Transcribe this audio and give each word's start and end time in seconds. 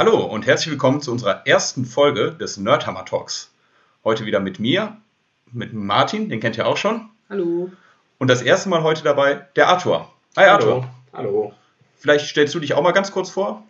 Hallo 0.00 0.24
und 0.24 0.46
herzlich 0.46 0.70
willkommen 0.70 1.02
zu 1.02 1.12
unserer 1.12 1.46
ersten 1.46 1.84
Folge 1.84 2.30
des 2.30 2.56
Nerdhammer 2.56 3.04
Talks. 3.04 3.52
Heute 4.02 4.24
wieder 4.24 4.40
mit 4.40 4.58
mir, 4.58 4.96
mit 5.52 5.74
Martin, 5.74 6.30
den 6.30 6.40
kennt 6.40 6.56
ihr 6.56 6.66
auch 6.66 6.78
schon. 6.78 7.10
Hallo. 7.28 7.70
Und 8.16 8.30
das 8.30 8.40
erste 8.40 8.70
Mal 8.70 8.82
heute 8.82 9.04
dabei 9.04 9.46
der 9.56 9.68
Arthur. 9.68 10.10
Hi 10.38 10.46
Arthur. 10.46 10.88
Hallo. 11.12 11.52
Vielleicht 11.98 12.24
stellst 12.24 12.54
du 12.54 12.60
dich 12.60 12.72
auch 12.72 12.82
mal 12.82 12.92
ganz 12.92 13.12
kurz 13.12 13.28
vor. 13.28 13.62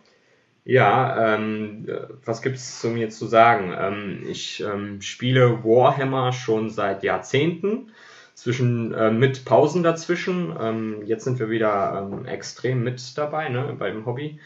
Ja, 0.63 1.35
ähm, 1.35 1.85
was 2.23 2.41
gibt 2.41 2.55
es 2.55 2.79
zu 2.79 2.87
mir 2.91 3.09
zu 3.09 3.25
sagen? 3.25 3.75
Ähm, 3.77 4.23
ich 4.25 4.63
ähm, 4.63 5.01
spiele 5.01 5.65
Warhammer 5.65 6.31
schon 6.31 6.69
seit 6.69 7.03
Jahrzehnten, 7.03 7.91
zwischen, 8.35 8.93
äh, 8.93 9.11
mit 9.11 9.43
Pausen 9.43 9.83
dazwischen. 9.83 10.55
Ähm, 10.57 11.01
jetzt 11.05 11.25
sind 11.25 11.39
wir 11.39 11.49
wieder 11.49 12.09
ähm, 12.09 12.25
extrem 12.25 12.85
mit 12.85 13.17
dabei 13.17 13.49
ne, 13.49 13.75
beim 13.77 14.05
Hobby. 14.05 14.39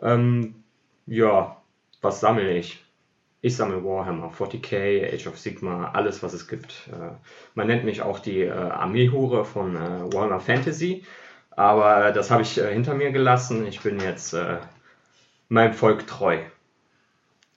Ähm, 0.00 0.56
ja, 1.06 1.56
was 2.00 2.20
sammle 2.20 2.56
ich? 2.56 2.84
Ich 3.40 3.56
sammle 3.56 3.82
Warhammer, 3.84 4.30
40k, 4.30 5.12
Age 5.12 5.26
of 5.26 5.38
Sigma, 5.38 5.90
alles 5.92 6.22
was 6.22 6.32
es 6.32 6.46
gibt. 6.46 6.88
Äh, 6.92 7.12
man 7.54 7.66
nennt 7.66 7.84
mich 7.84 8.02
auch 8.02 8.20
die 8.20 8.42
äh, 8.42 8.52
Armeehure 8.52 9.44
von 9.44 9.74
äh, 9.74 10.12
Warhammer 10.12 10.40
Fantasy, 10.40 11.04
aber 11.50 12.12
das 12.12 12.30
habe 12.30 12.42
ich 12.42 12.54
hinter 12.54 12.94
mir 12.94 13.10
gelassen. 13.10 13.66
Ich 13.66 13.80
bin 13.80 14.00
jetzt 14.00 14.34
meinem 15.48 15.74
Volk 15.74 16.06
treu. 16.06 16.38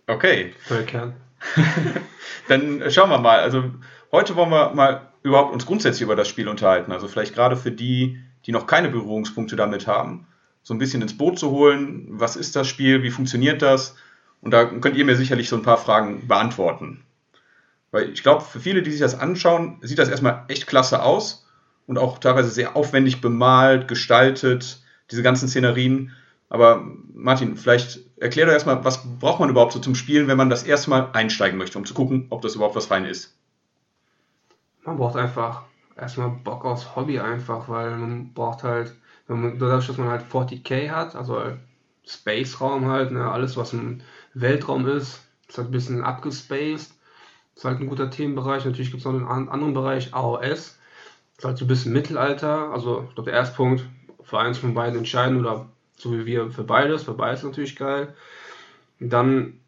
Okay. 0.08 0.54
Völkern. 0.60 1.14
Dann 2.50 2.92
schauen 2.92 3.10
wir 3.10 3.20
mal. 3.20 3.40
Also 3.40 3.64
heute 4.12 4.36
wollen 4.36 4.50
wir 4.50 4.74
mal 4.74 5.10
überhaupt 5.24 5.54
uns 5.54 5.66
grundsätzlich 5.66 6.02
über 6.02 6.16
das 6.16 6.28
Spiel 6.28 6.48
unterhalten. 6.48 6.92
Also 6.92 7.08
vielleicht 7.08 7.34
gerade 7.34 7.56
für 7.56 7.72
die, 7.72 8.20
die 8.46 8.52
noch 8.52 8.68
keine 8.68 8.90
Berührungspunkte 8.90 9.56
damit 9.56 9.88
haben, 9.88 10.28
so 10.66 10.74
ein 10.74 10.80
bisschen 10.80 11.04
ins 11.04 11.16
Boot 11.16 11.38
zu 11.38 11.52
holen. 11.52 12.08
Was 12.10 12.36
ist 12.36 12.56
das 12.56 12.68
Spiel? 12.68 13.04
Wie 13.04 13.12
funktioniert 13.12 13.62
das? 13.62 13.96
Und 14.42 14.50
da 14.50 14.66
könnt 14.66 14.98
ihr 14.98 15.06
mir 15.06 15.16
sicherlich 15.16 15.48
so 15.48 15.56
ein 15.56 15.62
paar 15.62 15.78
Fragen 15.78 16.28
beantworten. 16.28 17.04
Weil 17.92 18.10
ich 18.10 18.24
glaube, 18.24 18.44
für 18.44 18.60
viele, 18.60 18.82
die 18.82 18.90
sich 18.90 19.00
das 19.00 19.18
anschauen, 19.18 19.78
sieht 19.82 20.00
das 20.00 20.10
erstmal 20.10 20.44
echt 20.48 20.66
klasse 20.66 21.04
aus 21.04 21.48
und 21.86 22.00
auch 22.00 22.18
teilweise 22.18 22.50
sehr 22.50 22.76
aufwendig 22.76 23.22
bemalt, 23.22 23.88
gestaltet, 23.88 24.82
diese 25.12 25.22
ganzen 25.22 25.48
Szenerien. 25.48 26.14
Aber 26.50 26.84
Martin, 27.14 27.58
vielleicht 27.58 28.00
erklär 28.18 28.48
doch 28.48 28.54
erstmal, 28.54 28.84
was 28.84 29.20
braucht 29.20 29.40
man 29.40 29.50
überhaupt 29.50 29.74
so 29.74 29.80
zum 29.80 29.94
Spielen, 29.94 30.28
wenn 30.28 30.38
man 30.38 30.50
das 30.50 30.64
erste 30.64 30.90
Mal 30.90 31.12
einsteigen 31.14 31.60
möchte, 31.60 31.78
um 31.78 31.86
zu 31.86 31.94
gucken, 31.94 32.26
ob 32.32 32.42
das 32.42 32.56
überhaupt 32.56 32.76
was 32.76 32.88
fein 32.88 33.06
ist? 33.06 33.38
Man 34.84 34.98
braucht 34.98 35.16
einfach 35.16 35.62
erstmal 35.96 36.32
Bock 36.32 36.66
aufs 36.66 36.96
Hobby 36.96 37.20
einfach, 37.20 37.70
weil 37.70 37.96
man 37.98 38.34
braucht 38.34 38.64
halt, 38.64 38.96
wenn 39.28 39.42
man, 39.42 39.60
dadurch, 39.60 39.88
dass 39.88 39.98
man 39.98 40.10
halt 40.10 40.24
40k 40.32 40.90
hat, 40.90 41.16
also 41.16 41.42
Space-Raum 42.06 42.88
halt, 42.88 43.12
ne, 43.12 43.30
alles 43.30 43.58
was 43.58 43.74
im 43.74 44.02
Weltraum 44.34 44.88
ist, 44.88 45.22
ist 45.48 45.58
halt 45.58 45.70
ein 45.70 45.72
bisschen 45.72 46.04
abgespaced. 46.04 46.94
Ist 47.56 47.66
halt 47.66 47.80
ein 47.80 47.88
guter 47.88 48.10
Themenbereich. 48.10 48.66
Natürlich 48.66 48.92
gibt 48.92 49.00
es 49.00 49.06
noch 49.06 49.14
einen 49.14 49.50
anderen 49.50 49.74
Bereich, 49.74 50.14
AOS. 50.14 50.78
Ist 51.38 51.46
halt 51.46 51.58
so 51.58 51.66
ein 51.66 51.68
bisschen 51.68 51.94
Mittelalter. 51.94 52.72
Also, 52.72 53.06
ich 53.08 53.16
glaube, 53.16 53.32
der 53.32 53.40
erste 53.40 53.56
Punkt, 53.56 53.86
für 54.24 54.40
eins 54.40 54.58
von 54.58 54.74
beiden 54.74 54.98
entscheiden 54.98 55.40
oder 55.40 55.68
so 55.98 56.12
wie 56.12 56.26
wir 56.26 56.52
für 56.52 56.64
beides. 56.64 57.04
Für 57.04 57.14
beides 57.14 57.44
natürlich 57.44 57.76
geil. 57.76 58.14
Und 59.00 59.12
dann, 59.12 59.60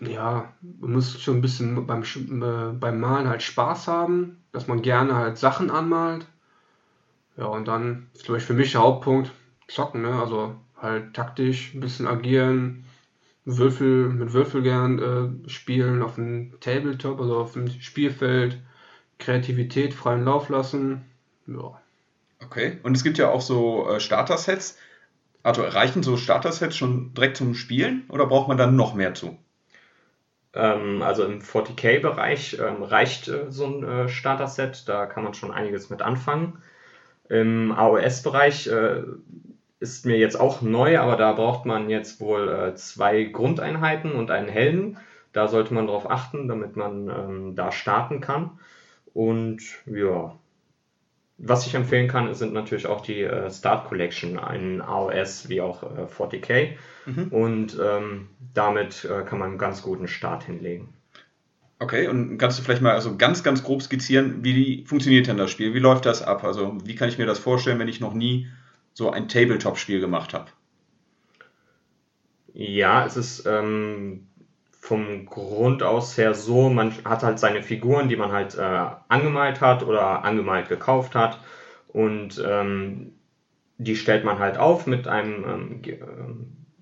ja, 0.00 0.52
man 0.80 0.92
muss 0.92 1.20
schon 1.20 1.38
ein 1.38 1.42
bisschen 1.42 1.86
beim, 1.86 2.02
äh, 2.02 2.72
beim 2.72 3.00
Malen 3.00 3.28
halt 3.28 3.42
Spaß 3.42 3.86
haben, 3.86 4.42
dass 4.52 4.66
man 4.66 4.82
gerne 4.82 5.14
halt 5.14 5.38
Sachen 5.38 5.70
anmalt. 5.70 6.26
Ja, 7.36 7.46
und 7.46 7.68
dann 7.68 8.08
ist, 8.14 8.24
glaube 8.24 8.38
ich, 8.38 8.44
für 8.44 8.54
mich 8.54 8.72
der 8.72 8.82
Hauptpunkt 8.82 9.32
zocken, 9.68 10.02
ne? 10.02 10.20
Also 10.20 10.54
halt 10.76 11.14
taktisch 11.14 11.74
ein 11.74 11.80
bisschen 11.80 12.06
agieren, 12.06 12.84
Würfel, 13.44 14.08
mit 14.10 14.32
Würfel 14.32 14.62
gern 14.62 15.44
äh, 15.44 15.48
spielen 15.48 16.02
auf 16.02 16.16
dem 16.16 16.58
Tabletop, 16.60 17.20
also 17.20 17.38
auf 17.38 17.52
dem 17.52 17.68
Spielfeld, 17.68 18.58
Kreativität 19.18 19.94
freien 19.94 20.24
Lauf 20.24 20.48
lassen. 20.48 21.04
Ja. 21.46 21.80
Okay, 22.44 22.78
und 22.82 22.96
es 22.96 23.04
gibt 23.04 23.18
ja 23.18 23.28
auch 23.28 23.40
so 23.40 23.88
äh, 23.88 24.00
Starter-Sets. 24.00 24.78
Also 25.42 25.62
reichen 25.62 26.02
so 26.02 26.16
Starter-Sets 26.16 26.76
schon 26.76 27.14
direkt 27.14 27.36
zum 27.36 27.54
Spielen 27.54 28.04
oder 28.08 28.26
braucht 28.26 28.48
man 28.48 28.58
dann 28.58 28.76
noch 28.76 28.94
mehr 28.94 29.14
zu? 29.14 29.38
Ähm, 30.52 31.02
also 31.02 31.24
im 31.24 31.40
40k-Bereich 31.40 32.58
ähm, 32.58 32.82
reicht 32.82 33.28
äh, 33.28 33.50
so 33.50 33.66
ein 33.66 33.84
äh, 33.84 34.08
Starter-Set, 34.08 34.88
da 34.88 35.06
kann 35.06 35.24
man 35.24 35.34
schon 35.34 35.52
einiges 35.52 35.90
mit 35.90 36.02
anfangen. 36.02 36.62
Im 37.30 37.72
AOS-Bereich 37.72 38.66
äh, 38.66 39.04
ist 39.78 40.04
mir 40.04 40.18
jetzt 40.18 40.38
auch 40.38 40.62
neu, 40.62 40.98
aber 40.98 41.16
da 41.16 41.32
braucht 41.32 41.64
man 41.64 41.88
jetzt 41.88 42.20
wohl 42.20 42.48
äh, 42.48 42.74
zwei 42.74 43.22
Grundeinheiten 43.24 44.12
und 44.12 44.30
einen 44.30 44.48
Helden. 44.48 44.98
Da 45.32 45.46
sollte 45.46 45.72
man 45.72 45.86
darauf 45.86 46.10
achten, 46.10 46.48
damit 46.48 46.76
man 46.76 47.08
ähm, 47.08 47.54
da 47.54 47.70
starten 47.70 48.20
kann. 48.20 48.58
Und 49.14 49.62
ja, 49.86 50.36
was 51.38 51.66
ich 51.66 51.74
empfehlen 51.74 52.08
kann, 52.08 52.34
sind 52.34 52.52
natürlich 52.52 52.86
auch 52.86 53.00
die 53.00 53.22
äh, 53.22 53.48
Start 53.48 53.88
Collection, 53.88 54.38
ein 54.38 54.82
AOS 54.82 55.48
wie 55.48 55.60
auch 55.60 55.84
äh, 55.84 56.06
40k. 56.06 56.72
Mhm. 57.06 57.28
Und 57.28 57.78
ähm, 57.80 58.28
damit 58.52 59.04
äh, 59.04 59.22
kann 59.22 59.38
man 59.38 59.50
einen 59.50 59.58
ganz 59.58 59.82
guten 59.82 60.08
Start 60.08 60.44
hinlegen. 60.44 60.92
Okay, 61.82 62.08
und 62.08 62.36
kannst 62.36 62.58
du 62.58 62.62
vielleicht 62.62 62.82
mal 62.82 62.92
also 62.94 63.16
ganz, 63.16 63.42
ganz 63.42 63.62
grob 63.64 63.82
skizzieren, 63.82 64.44
wie 64.44 64.84
funktioniert 64.84 65.26
denn 65.28 65.38
das 65.38 65.50
Spiel? 65.50 65.72
Wie 65.72 65.78
läuft 65.78 66.04
das 66.04 66.20
ab? 66.22 66.44
Also, 66.44 66.76
wie 66.84 66.94
kann 66.94 67.08
ich 67.08 67.16
mir 67.16 67.24
das 67.26 67.38
vorstellen, 67.38 67.78
wenn 67.78 67.88
ich 67.88 68.00
noch 68.00 68.12
nie 68.12 68.48
so 68.92 69.10
ein 69.10 69.28
Tabletop-Spiel 69.28 69.98
gemacht 70.00 70.34
habe? 70.34 70.50
Ja, 72.52 73.06
es 73.06 73.16
ist 73.16 73.46
ähm, 73.46 74.26
vom 74.78 75.24
Grund 75.24 75.82
aus 75.82 76.18
her 76.18 76.34
so, 76.34 76.68
man 76.68 76.92
hat 77.04 77.22
halt 77.22 77.38
seine 77.38 77.62
Figuren, 77.62 78.10
die 78.10 78.16
man 78.16 78.32
halt 78.32 78.56
äh, 78.58 78.86
angemalt 79.08 79.62
hat 79.62 79.82
oder 79.82 80.24
angemalt 80.24 80.68
gekauft 80.68 81.14
hat 81.14 81.38
und 81.88 82.42
ähm, 82.46 83.12
die 83.78 83.96
stellt 83.96 84.24
man 84.24 84.38
halt 84.38 84.58
auf 84.58 84.86
mit 84.86 85.08
einem 85.08 85.44
ähm, 85.44 85.82
äh, 85.84 85.98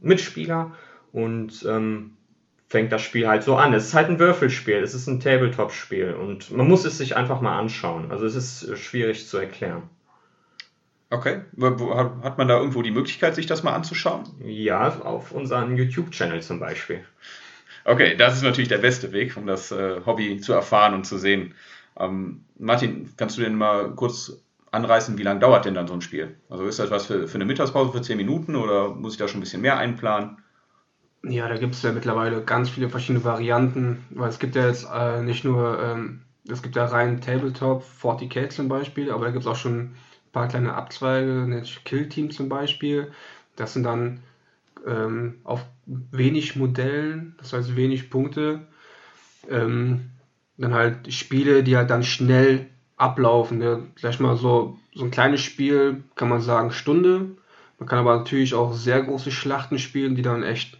Mitspieler 0.01 0.73
und 1.13 1.65
ähm, 1.69 2.18
fängt 2.69 2.93
das 2.93 3.03
Spiel 3.03 3.27
halt 3.27 3.43
so 3.43 3.57
an. 3.57 3.73
Es 3.73 3.87
ist 3.87 3.95
halt 3.95 4.09
ein 4.09 4.19
Würfelspiel, 4.19 4.77
es 4.77 4.95
ist 4.95 5.07
ein 5.07 5.21
Tabletop-Spiel 5.21 6.15
und 6.15 6.51
man 6.51 6.69
muss 6.69 6.85
es 6.85 6.99
sich 6.99 7.17
einfach 7.17 7.41
mal 7.41 7.59
anschauen. 7.59 8.11
Also 8.11 8.27
es 8.27 8.35
ist 8.35 8.79
schwierig 8.79 9.27
zu 9.27 9.39
erklären. 9.39 9.85
Okay. 11.11 11.41
Hat 12.23 12.37
man 12.37 12.49
da 12.49 12.59
irgendwo 12.59 12.83
die 12.83 12.91
Möglichkeit, 12.91 13.35
sich 13.35 13.47
das 13.47 13.63
mal 13.63 13.73
anzuschauen? 13.73 14.25
Ja, 14.45 15.01
auf 15.01 15.33
unserem 15.33 15.77
YouTube-Channel 15.77 16.43
zum 16.43 16.61
Beispiel. 16.61 17.03
Okay, 17.87 18.15
das 18.17 18.37
ist 18.37 18.43
natürlich 18.43 18.69
der 18.69 18.79
beste 18.79 19.13
Weg, 19.13 19.35
um 19.39 19.47
das 19.47 19.73
äh, 19.73 20.03
Hobby 20.05 20.39
zu 20.39 20.53
erfahren 20.53 20.93
und 20.93 21.07
zu 21.07 21.17
sehen. 21.17 21.55
Ähm, 21.99 22.45
Martin, 22.59 23.09
kannst 23.17 23.39
du 23.39 23.41
denn 23.41 23.55
mal 23.55 23.95
kurz 23.95 24.43
anreißen, 24.71 25.17
wie 25.17 25.23
lange 25.23 25.41
dauert 25.41 25.65
denn 25.65 25.73
dann 25.73 25.89
so 25.89 25.95
ein 25.95 26.03
Spiel? 26.03 26.37
Also 26.51 26.67
ist 26.67 26.79
das 26.79 26.91
was 26.91 27.07
für, 27.07 27.27
für 27.27 27.37
eine 27.37 27.47
Mittagspause 27.47 27.93
für 27.93 28.03
10 28.03 28.19
Minuten 28.19 28.57
oder 28.57 28.91
muss 28.91 29.15
ich 29.15 29.19
da 29.19 29.27
schon 29.27 29.39
ein 29.39 29.45
bisschen 29.45 29.63
mehr 29.63 29.79
einplanen? 29.79 30.37
Ja, 31.23 31.49
da 31.49 31.57
gibt 31.57 31.75
es 31.75 31.83
ja 31.83 31.93
mittlerweile 31.93 32.43
ganz 32.45 32.71
viele 32.71 32.89
verschiedene 32.89 33.25
Varianten, 33.25 34.05
weil 34.11 34.29
es 34.29 34.39
gibt 34.39 34.55
ja 34.55 34.67
jetzt 34.67 34.87
äh, 34.93 35.23
nicht 35.23 35.45
nur, 35.45 35.81
ähm, 35.83 36.23
es 36.49 36.63
gibt 36.63 36.77
ja 36.77 36.87
rein 36.87 37.21
Tabletop, 37.21 37.85
40k 37.85 38.49
zum 38.49 38.69
Beispiel, 38.69 39.11
aber 39.11 39.27
da 39.27 39.31
gibt 39.33 39.45
es 39.45 39.51
auch 39.51 39.57
schon 39.57 39.79
ein 39.79 39.97
paar 40.33 40.49
kleine 40.49 40.75
Abzweige, 40.75 41.33
nämlich 41.47 41.83
Kill 41.85 42.09
Team 42.09 42.31
zum 42.31 42.49
Beispiel. 42.49 43.11
Das 43.57 43.73
sind 43.75 43.83
dann 43.83 44.23
ähm, 44.87 45.41
auf 45.45 45.65
wenig 45.87 46.57
Modellen, 46.57 47.35
das 47.39 47.53
heißt 47.53 47.77
wenig 47.77 48.11
Punkte, 48.11 48.67
ähm, 49.51 50.11
dann 50.57 50.75
halt 50.75 51.13
Spiele, 51.13 51.63
die 51.65 51.77
halt 51.77 51.91
dann 51.91 52.05
schnell 52.05 52.69
ablaufen. 52.97 53.59
Ne? 53.59 53.85
Gleich 53.97 54.21
mal 54.21 54.37
so, 54.37 54.79
so 54.95 55.05
ein 55.05 55.11
kleines 55.11 55.41
Spiel, 55.43 56.05
kann 56.17 56.29
man 56.29 56.41
sagen, 56.43 56.71
Stunde. 56.73 57.31
Man 57.79 57.89
kann 57.89 57.99
aber 57.99 58.17
natürlich 58.19 58.55
auch 58.55 58.73
sehr 58.75 59.03
große 59.03 59.31
Schlachten 59.31 59.79
spielen, 59.79 60.15
die 60.17 60.23
dann 60.23 60.43
echt 60.43 60.79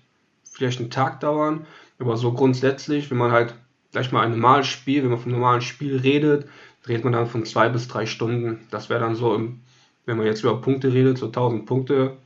vielleicht 0.59 0.81
einen 0.81 0.91
Tag 0.91 1.21
dauern. 1.21 1.67
Aber 1.99 2.17
so 2.17 2.33
grundsätzlich, 2.33 3.11
wenn 3.11 3.19
man 3.19 3.33
halt 3.33 3.55
gleich 3.93 4.13
mal 4.13 4.23
ein 4.23 4.33
normales 4.33 4.67
Spiel, 4.67 5.03
wenn 5.03 5.11
man 5.11 5.19
vom 5.19 5.33
normalen 5.33 5.63
Spiel 5.63 5.97
redet, 5.97 6.49
redet 6.87 7.05
man 7.05 7.13
dann 7.13 7.27
von 7.27 7.45
zwei 7.45 7.69
bis 7.69 7.89
drei 7.89 8.07
Stunden. 8.07 8.67
Das 8.71 8.91
wäre 8.91 9.01
dann 9.01 9.15
so, 9.15 9.35
im, 9.35 9.61
wenn 10.05 10.17
man 10.17 10.27
jetzt 10.27 10.43
über 10.43 10.61
Punkte 10.61 10.93
redet, 10.93 11.19
so 11.19 11.27
1000 11.27 11.67
Punkte 11.67 12.17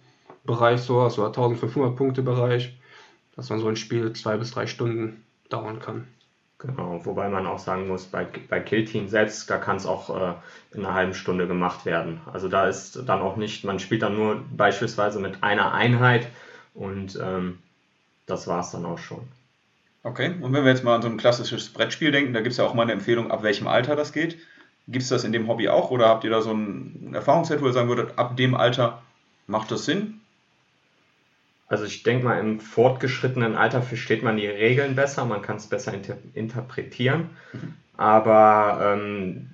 Bereich 0.44 0.80
sowas 0.80 1.18
oder 1.18 1.28
1500 1.28 1.94
Punkte 1.94 2.22
Bereich, 2.22 2.76
dass 3.36 3.48
man 3.48 3.60
so 3.60 3.68
ein 3.68 3.76
Spiel 3.76 4.12
zwei 4.12 4.36
bis 4.36 4.50
drei 4.50 4.66
Stunden 4.66 5.24
dauern 5.48 5.78
kann. 5.78 6.08
Genau, 6.58 7.00
wobei 7.04 7.28
man 7.28 7.46
auch 7.46 7.58
sagen 7.58 7.88
muss, 7.88 8.04
bei, 8.04 8.26
bei 8.48 8.60
Kill 8.60 8.84
Team 8.84 9.08
selbst, 9.08 9.50
da 9.50 9.58
kann 9.58 9.76
es 9.76 9.86
auch 9.86 10.10
äh, 10.10 10.34
in 10.72 10.84
einer 10.84 10.94
halben 10.94 11.14
Stunde 11.14 11.48
gemacht 11.48 11.84
werden. 11.84 12.20
Also 12.32 12.48
da 12.48 12.68
ist 12.68 13.02
dann 13.06 13.20
auch 13.20 13.36
nicht, 13.36 13.64
man 13.64 13.78
spielt 13.78 14.02
dann 14.02 14.16
nur 14.16 14.44
beispielsweise 14.56 15.18
mit 15.18 15.42
einer 15.42 15.72
Einheit 15.72 16.28
und 16.74 17.18
ähm, 17.20 17.58
das 18.32 18.46
war 18.46 18.60
es 18.60 18.70
dann 18.70 18.84
auch 18.84 18.98
schon. 18.98 19.20
Okay, 20.02 20.34
und 20.40 20.52
wenn 20.52 20.64
wir 20.64 20.72
jetzt 20.72 20.82
mal 20.82 20.96
an 20.96 21.02
so 21.02 21.08
ein 21.08 21.16
klassisches 21.16 21.68
Brettspiel 21.68 22.10
denken, 22.10 22.32
da 22.32 22.40
gibt 22.40 22.52
es 22.52 22.58
ja 22.58 22.64
auch 22.64 22.74
mal 22.74 22.82
eine 22.82 22.92
Empfehlung, 22.92 23.30
ab 23.30 23.42
welchem 23.44 23.68
Alter 23.68 23.94
das 23.94 24.12
geht. 24.12 24.38
Gibt 24.88 25.04
es 25.04 25.10
das 25.10 25.22
in 25.22 25.32
dem 25.32 25.46
Hobby 25.46 25.68
auch 25.68 25.90
oder 25.92 26.08
habt 26.08 26.24
ihr 26.24 26.30
da 26.30 26.42
so 26.42 26.52
ein 26.52 27.12
Erfahrungsset, 27.14 27.60
wo 27.60 27.66
ihr 27.66 27.72
sagen 27.72 27.88
würdet, 27.88 28.18
ab 28.18 28.36
dem 28.36 28.56
Alter 28.56 29.02
macht 29.46 29.70
das 29.70 29.84
Sinn? 29.84 30.20
Also 31.68 31.84
ich 31.84 32.02
denke 32.02 32.24
mal, 32.24 32.38
im 32.40 32.58
fortgeschrittenen 32.58 33.54
Alter 33.54 33.80
versteht 33.80 34.22
man 34.22 34.36
die 34.36 34.46
Regeln 34.46 34.96
besser, 34.96 35.24
man 35.24 35.40
kann 35.40 35.56
es 35.56 35.68
besser 35.68 35.94
inter 35.94 36.16
interpretieren. 36.34 37.30
Mhm. 37.52 37.74
Aber 37.96 38.94
ähm, 38.94 39.50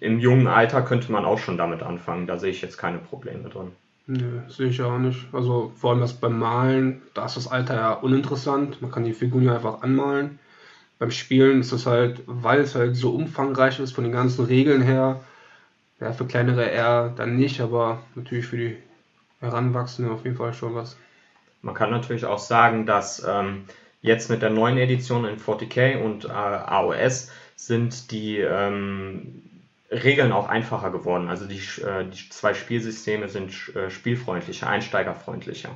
im 0.00 0.20
jungen 0.20 0.46
Alter 0.46 0.82
könnte 0.82 1.10
man 1.10 1.24
auch 1.24 1.38
schon 1.38 1.56
damit 1.56 1.82
anfangen. 1.82 2.26
Da 2.26 2.38
sehe 2.38 2.50
ich 2.50 2.60
jetzt 2.60 2.76
keine 2.76 2.98
Probleme 2.98 3.48
drin. 3.48 3.72
Nö, 4.06 4.40
sehe 4.48 4.68
ich 4.68 4.80
auch 4.82 4.98
nicht. 4.98 5.26
Also 5.32 5.72
vor 5.76 5.90
allem 5.90 6.00
das 6.00 6.14
beim 6.14 6.38
Malen, 6.38 7.02
da 7.14 7.26
ist 7.26 7.36
das 7.36 7.48
Alter 7.48 7.74
ja 7.74 7.92
uninteressant. 7.92 8.80
Man 8.80 8.92
kann 8.92 9.04
die 9.04 9.12
Figuren 9.14 9.44
ja 9.44 9.54
einfach 9.56 9.82
anmalen. 9.82 10.38
Beim 10.98 11.10
Spielen 11.10 11.60
ist 11.60 11.72
das 11.72 11.86
halt, 11.86 12.22
weil 12.26 12.60
es 12.60 12.74
halt 12.74 12.96
so 12.96 13.14
umfangreich 13.14 13.80
ist 13.80 13.92
von 13.92 14.04
den 14.04 14.12
ganzen 14.12 14.44
Regeln 14.46 14.80
her, 14.82 15.20
ja, 16.00 16.12
für 16.12 16.26
kleinere 16.26 16.64
eher 16.64 17.10
dann 17.16 17.36
nicht, 17.36 17.60
aber 17.60 18.02
natürlich 18.14 18.46
für 18.46 18.56
die 18.56 18.76
Heranwachsenden 19.40 20.12
auf 20.14 20.24
jeden 20.24 20.36
Fall 20.36 20.54
schon 20.54 20.74
was. 20.74 20.96
Man 21.62 21.74
kann 21.74 21.90
natürlich 21.90 22.24
auch 22.26 22.38
sagen, 22.38 22.86
dass 22.86 23.24
ähm, 23.26 23.64
jetzt 24.02 24.30
mit 24.30 24.42
der 24.42 24.50
neuen 24.50 24.78
Edition 24.78 25.24
in 25.26 25.38
40k 25.38 26.02
und 26.02 26.26
äh, 26.26 26.28
AOS 26.28 27.30
sind 27.56 28.10
die 28.10 28.38
ähm, 28.38 29.42
Regeln 29.90 30.32
auch 30.32 30.48
einfacher 30.48 30.90
geworden. 30.90 31.28
Also 31.28 31.46
die, 31.46 31.60
äh, 31.82 32.04
die 32.04 32.28
zwei 32.30 32.54
Spielsysteme 32.54 33.28
sind 33.28 33.52
äh, 33.74 33.90
spielfreundlicher, 33.90 34.68
einsteigerfreundlicher. 34.68 35.70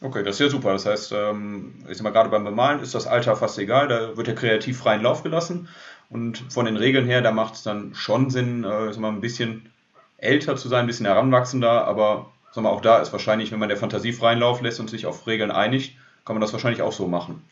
Okay, 0.00 0.22
das 0.22 0.36
ist 0.36 0.40
ja 0.40 0.48
super. 0.48 0.72
Das 0.72 0.86
heißt, 0.86 1.12
ähm, 1.12 1.74
ich 1.88 1.96
sag 1.96 2.04
mal, 2.04 2.10
gerade 2.10 2.28
beim 2.28 2.44
Bemalen 2.44 2.80
ist 2.80 2.94
das 2.94 3.06
Alter 3.06 3.36
fast 3.36 3.58
egal, 3.58 3.88
da 3.88 4.16
wird 4.16 4.28
ja 4.28 4.34
kreativ 4.34 4.78
freien 4.78 5.02
Lauf 5.02 5.22
gelassen. 5.22 5.68
Und 6.10 6.44
von 6.50 6.66
den 6.66 6.76
Regeln 6.76 7.06
her, 7.06 7.22
da 7.22 7.32
macht 7.32 7.54
es 7.54 7.62
dann 7.62 7.94
schon 7.94 8.28
Sinn, 8.28 8.64
äh, 8.64 8.92
sag 8.92 8.98
mal, 8.98 9.08
ein 9.08 9.22
bisschen 9.22 9.70
älter 10.18 10.56
zu 10.56 10.68
sein, 10.68 10.80
ein 10.80 10.86
bisschen 10.86 11.06
heranwachsender, 11.06 11.86
aber 11.86 12.30
sag 12.52 12.64
mal, 12.64 12.70
auch 12.70 12.82
da 12.82 12.98
ist 12.98 13.12
wahrscheinlich, 13.12 13.52
wenn 13.52 13.58
man 13.58 13.68
der 13.68 13.78
Fantasie 13.78 14.12
freien 14.12 14.38
Lauf 14.38 14.60
lässt 14.60 14.80
und 14.80 14.90
sich 14.90 15.06
auf 15.06 15.26
Regeln 15.26 15.50
einigt, 15.50 15.96
kann 16.24 16.34
man 16.36 16.40
das 16.40 16.52
wahrscheinlich 16.52 16.82
auch 16.82 16.92
so 16.92 17.08
machen. 17.08 17.42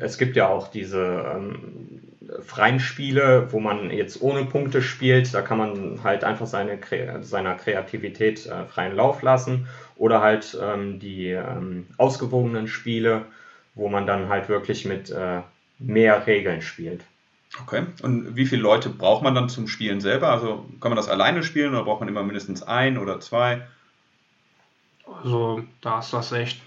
Es 0.00 0.18
gibt 0.18 0.36
ja 0.36 0.48
auch 0.48 0.68
diese 0.68 1.24
ähm, 1.34 2.00
freien 2.44 2.80
Spiele, 2.80 3.52
wo 3.52 3.60
man 3.60 3.90
jetzt 3.90 4.22
ohne 4.22 4.44
Punkte 4.44 4.82
spielt. 4.82 5.34
Da 5.34 5.42
kann 5.42 5.58
man 5.58 6.00
halt 6.04 6.24
einfach 6.24 6.46
seine, 6.46 6.78
seiner 7.22 7.54
Kreativität 7.54 8.46
äh, 8.46 8.64
freien 8.66 8.94
Lauf 8.94 9.22
lassen. 9.22 9.68
Oder 9.96 10.20
halt 10.20 10.56
ähm, 10.60 10.98
die 10.98 11.28
ähm, 11.28 11.86
ausgewogenen 11.96 12.68
Spiele, 12.68 13.26
wo 13.74 13.88
man 13.88 14.06
dann 14.06 14.28
halt 14.28 14.48
wirklich 14.48 14.84
mit 14.84 15.10
äh, 15.10 15.40
mehr 15.78 16.26
Regeln 16.26 16.62
spielt. 16.62 17.04
Okay. 17.62 17.84
Und 18.02 18.36
wie 18.36 18.46
viele 18.46 18.62
Leute 18.62 18.90
braucht 18.90 19.22
man 19.22 19.34
dann 19.34 19.48
zum 19.48 19.66
Spielen 19.66 20.00
selber? 20.00 20.28
Also 20.28 20.66
kann 20.80 20.90
man 20.90 20.96
das 20.96 21.08
alleine 21.08 21.42
spielen 21.42 21.74
oder 21.74 21.84
braucht 21.84 22.00
man 22.00 22.08
immer 22.08 22.22
mindestens 22.22 22.62
ein 22.62 22.96
oder 22.96 23.20
zwei? 23.20 23.66
Also 25.06 25.64
da 25.80 25.98
ist 25.98 26.12
das 26.12 26.30
echt. 26.32 26.60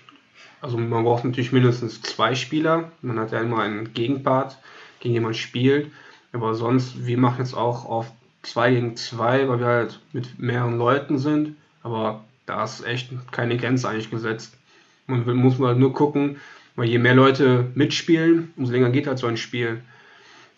Also 0.61 0.77
man 0.77 1.03
braucht 1.03 1.23
natürlich 1.23 1.51
mindestens 1.51 2.01
zwei 2.01 2.35
Spieler. 2.35 2.91
Man 3.01 3.19
hat 3.19 3.31
ja 3.31 3.39
immer 3.39 3.61
einen 3.61 3.93
Gegenpart, 3.93 4.57
gegen 5.03 5.13
den 5.13 5.23
man 5.23 5.33
spielt. 5.33 5.91
Aber 6.31 6.55
sonst, 6.55 7.05
wir 7.05 7.17
machen 7.17 7.39
jetzt 7.39 7.53
auch 7.53 7.85
auf 7.85 8.11
2 8.41 8.71
gegen 8.71 8.95
2, 8.95 9.47
weil 9.47 9.59
wir 9.59 9.67
halt 9.67 9.99
mit 10.13 10.39
mehreren 10.39 10.77
Leuten 10.77 11.19
sind. 11.19 11.55
Aber 11.83 12.23
da 12.45 12.63
ist 12.63 12.85
echt 12.85 13.11
keine 13.31 13.57
Grenze 13.57 13.87
eigentlich 13.89 14.09
gesetzt. 14.09 14.57
Man 15.05 15.25
muss 15.35 15.59
halt 15.59 15.77
nur 15.77 15.93
gucken, 15.93 16.37
weil 16.75 16.87
je 16.87 16.97
mehr 16.97 17.13
Leute 17.13 17.67
mitspielen, 17.75 18.53
umso 18.55 18.71
länger 18.71 18.89
geht 18.89 19.05
halt 19.05 19.19
so 19.19 19.27
ein 19.27 19.37
Spiel. 19.37 19.81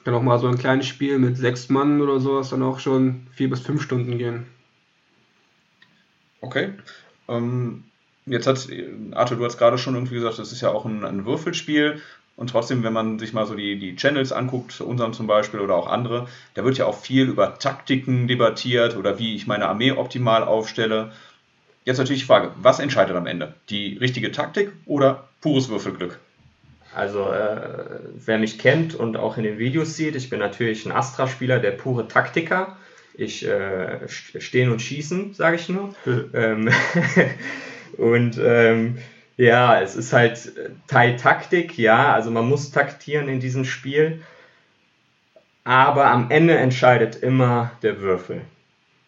Kann 0.03 0.13
auch 0.13 0.21
mal 0.21 0.37
so 0.37 0.47
ein 0.47 0.59
kleines 0.59 0.85
Spiel 0.85 1.17
mit 1.17 1.35
sechs 1.35 1.67
Mann 1.69 1.99
oder 1.99 2.19
sowas 2.19 2.51
dann 2.51 2.61
auch 2.61 2.79
schon 2.79 3.25
vier 3.33 3.49
bis 3.49 3.61
fünf 3.61 3.81
Stunden 3.81 4.19
gehen. 4.19 4.45
Okay. 6.41 6.73
Ähm, 7.27 7.85
jetzt 8.27 8.45
hat, 8.45 8.67
Arthur, 9.13 9.37
du 9.37 9.45
hast 9.45 9.57
gerade 9.57 9.79
schon 9.79 9.95
irgendwie 9.95 10.15
gesagt, 10.15 10.37
das 10.37 10.51
ist 10.51 10.61
ja 10.61 10.69
auch 10.69 10.85
ein, 10.85 11.03
ein, 11.03 11.25
Würfelspiel. 11.25 12.01
Und 12.37 12.49
trotzdem, 12.49 12.83
wenn 12.83 12.91
man 12.93 13.17
sich 13.17 13.31
mal 13.31 13.45
so 13.45 13.55
die, 13.55 13.79
die 13.79 13.95
Channels 13.95 14.33
anguckt, 14.33 14.81
unseren 14.81 15.13
zum 15.13 15.25
Beispiel 15.25 15.61
oder 15.61 15.75
auch 15.75 15.87
andere, 15.87 16.27
da 16.53 16.65
wird 16.65 16.77
ja 16.77 16.85
auch 16.85 16.99
viel 16.99 17.29
über 17.29 17.57
Taktiken 17.59 18.27
debattiert 18.27 18.97
oder 18.97 19.19
wie 19.19 19.35
ich 19.35 19.47
meine 19.47 19.67
Armee 19.67 19.91
optimal 19.93 20.43
aufstelle. 20.43 21.13
Jetzt 21.85 21.97
natürlich 21.97 22.23
die 22.23 22.27
Frage, 22.27 22.51
was 22.57 22.79
entscheidet 22.79 23.15
am 23.15 23.27
Ende? 23.27 23.53
Die 23.69 23.97
richtige 23.97 24.31
Taktik 24.31 24.73
oder 24.85 25.29
pures 25.39 25.69
Würfelglück? 25.69 26.19
Also 26.93 27.29
äh, 27.31 27.99
wer 28.25 28.37
mich 28.37 28.57
kennt 28.57 28.95
und 28.95 29.17
auch 29.17 29.37
in 29.37 29.43
den 29.43 29.57
Videos 29.57 29.95
sieht, 29.95 30.15
ich 30.15 30.29
bin 30.29 30.39
natürlich 30.39 30.85
ein 30.85 30.91
Astra-Spieler, 30.91 31.59
der 31.59 31.71
pure 31.71 32.07
Taktiker. 32.07 32.77
Ich 33.13 33.45
äh, 33.45 34.07
stehen 34.07 34.71
und 34.71 34.81
schießen, 34.81 35.33
sage 35.33 35.55
ich 35.55 35.69
nur. 35.69 35.93
ähm, 36.33 36.69
und 37.97 38.39
ähm, 38.43 38.97
ja, 39.37 39.81
es 39.81 39.95
ist 39.95 40.13
halt 40.13 40.51
Teil 40.87 41.17
Taktik, 41.17 41.77
ja, 41.77 42.13
also 42.13 42.31
man 42.31 42.47
muss 42.47 42.71
taktieren 42.71 43.27
in 43.27 43.39
diesem 43.39 43.65
Spiel. 43.65 44.21
Aber 45.63 46.05
am 46.05 46.29
Ende 46.29 46.57
entscheidet 46.57 47.15
immer 47.15 47.71
der 47.81 47.99
Würfel. 47.99 48.41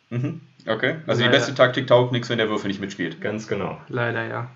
Mhm. 0.09 0.41
Okay, 0.65 0.95
also 1.05 1.21
Leider. 1.21 1.31
die 1.31 1.37
beste 1.37 1.55
Taktik 1.55 1.87
taugt 1.87 2.11
nichts, 2.11 2.29
wenn 2.29 2.39
der 2.39 2.49
Würfel 2.49 2.67
nicht 2.67 2.81
mitspielt. 2.81 3.21
Ganz 3.21 3.47
genau. 3.47 3.79
Leider 3.87 4.27
ja. 4.27 4.49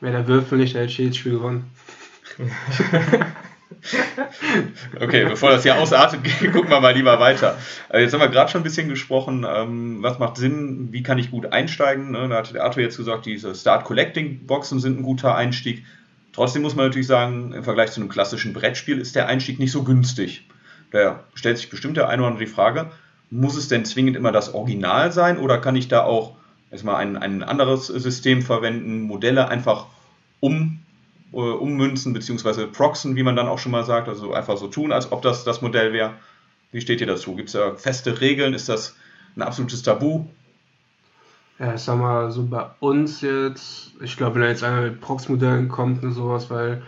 Wenn 0.00 0.12
der 0.12 0.26
Würfel 0.26 0.58
nicht, 0.58 0.74
der 0.74 0.82
hätte 0.82 1.02
jedes 1.02 1.16
Spiel 1.16 1.32
gewonnen. 1.32 1.70
okay, 5.00 5.24
bevor 5.24 5.50
das 5.50 5.62
hier 5.62 5.76
ausartet, 5.76 6.20
gucken 6.52 6.70
wir 6.70 6.80
mal 6.80 6.94
lieber 6.94 7.18
weiter. 7.18 7.58
Also 7.88 8.02
jetzt 8.02 8.12
haben 8.12 8.20
wir 8.20 8.28
gerade 8.28 8.50
schon 8.50 8.60
ein 8.60 8.64
bisschen 8.64 8.88
gesprochen, 8.88 9.44
ähm, 9.48 10.02
was 10.02 10.18
macht 10.18 10.36
Sinn, 10.36 10.88
wie 10.92 11.02
kann 11.02 11.18
ich 11.18 11.30
gut 11.30 11.52
einsteigen. 11.52 12.12
Ne? 12.12 12.28
Da 12.28 12.36
hat 12.36 12.54
der 12.54 12.64
Arthur 12.64 12.82
jetzt 12.82 12.96
gesagt, 12.96 13.26
diese 13.26 13.54
Start-Collecting-Boxen 13.54 14.80
sind 14.80 15.00
ein 15.00 15.02
guter 15.02 15.34
Einstieg. 15.34 15.84
Trotzdem 16.32 16.62
muss 16.62 16.76
man 16.76 16.86
natürlich 16.86 17.06
sagen, 17.06 17.52
im 17.52 17.64
Vergleich 17.64 17.92
zu 17.92 18.00
einem 18.00 18.10
klassischen 18.10 18.52
Brettspiel 18.52 18.98
ist 18.98 19.16
der 19.16 19.26
Einstieg 19.26 19.58
nicht 19.58 19.72
so 19.72 19.82
günstig. 19.82 20.46
Da 20.90 21.24
stellt 21.34 21.58
sich 21.58 21.70
bestimmt 21.70 21.96
der 21.96 22.08
eine 22.08 22.22
oder 22.22 22.30
andere 22.30 22.44
die 22.44 22.50
Frage, 22.50 22.90
muss 23.30 23.56
es 23.56 23.68
denn 23.68 23.84
zwingend 23.84 24.16
immer 24.16 24.32
das 24.32 24.54
Original 24.54 25.12
sein 25.12 25.38
oder 25.38 25.58
kann 25.58 25.76
ich 25.76 25.88
da 25.88 26.04
auch 26.04 26.36
erstmal 26.70 26.96
ein, 26.96 27.16
ein 27.16 27.42
anderes 27.42 27.86
System 27.86 28.42
verwenden, 28.42 29.02
Modelle 29.02 29.48
einfach 29.48 29.86
um 30.40 30.80
äh, 31.32 31.36
ummünzen 31.36 32.12
bzw. 32.12 32.66
proxen, 32.66 33.16
wie 33.16 33.22
man 33.22 33.36
dann 33.36 33.48
auch 33.48 33.58
schon 33.58 33.72
mal 33.72 33.84
sagt, 33.84 34.08
also 34.08 34.32
einfach 34.32 34.56
so 34.56 34.68
tun, 34.68 34.92
als 34.92 35.12
ob 35.12 35.22
das 35.22 35.44
das 35.44 35.62
Modell 35.62 35.92
wäre. 35.92 36.14
Wie 36.72 36.80
steht 36.80 37.00
ihr 37.00 37.06
dazu? 37.06 37.34
Gibt 37.34 37.48
es 37.48 37.52
da 37.52 37.74
feste 37.74 38.20
Regeln? 38.20 38.54
Ist 38.54 38.68
das 38.68 38.96
ein 39.36 39.42
absolutes 39.42 39.82
Tabu? 39.82 40.26
Ja, 41.58 41.74
ich 41.74 41.80
sag 41.80 41.98
mal, 41.98 42.30
so 42.30 42.44
bei 42.44 42.66
uns 42.80 43.22
jetzt, 43.22 43.92
ich 44.02 44.16
glaube, 44.16 44.34
wenn 44.34 44.42
da 44.42 44.48
jetzt 44.48 44.62
einer 44.62 44.82
mit 44.82 45.00
Prox-Modellen 45.00 45.68
kommt 45.68 46.02
und 46.02 46.12
sowas, 46.12 46.50
weil 46.50 46.82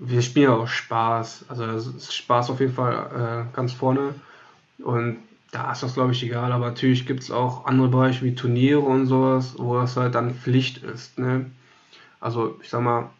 wir 0.00 0.22
spielen 0.22 0.50
ja 0.50 0.56
auch 0.56 0.68
Spaß. 0.68 1.46
Also 1.48 1.90
Spaß 2.10 2.50
auf 2.50 2.60
jeden 2.60 2.72
Fall 2.72 3.46
äh, 3.50 3.56
ganz 3.56 3.72
vorne. 3.72 4.14
Und 4.78 5.18
da 5.50 5.72
ist 5.72 5.82
das, 5.82 5.94
glaube 5.94 6.12
ich, 6.12 6.22
egal. 6.22 6.52
Aber 6.52 6.66
natürlich 6.66 7.06
gibt 7.06 7.22
es 7.22 7.30
auch 7.30 7.66
andere 7.66 7.88
Bereiche 7.88 8.24
wie 8.24 8.34
Turniere 8.34 8.80
und 8.80 9.06
sowas, 9.06 9.54
wo 9.58 9.74
das 9.74 9.96
halt 9.96 10.14
dann 10.14 10.34
Pflicht 10.34 10.82
ist. 10.84 11.18
Ne? 11.18 11.50
Also 12.20 12.58
ich 12.62 12.68
sag 12.68 12.82
mal, 12.82 13.10